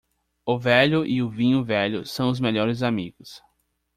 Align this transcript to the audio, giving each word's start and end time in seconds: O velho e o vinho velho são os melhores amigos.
O 0.47 0.57
velho 0.57 1.05
e 1.05 1.21
o 1.21 1.29
vinho 1.29 1.63
velho 1.63 2.07
são 2.07 2.29
os 2.31 2.39
melhores 2.39 2.81
amigos. 2.81 3.39